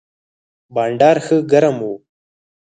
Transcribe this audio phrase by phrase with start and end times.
[0.73, 1.91] بانډار ښه ګرم و.